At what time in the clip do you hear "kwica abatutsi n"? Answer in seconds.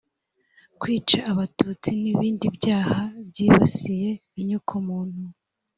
0.79-2.05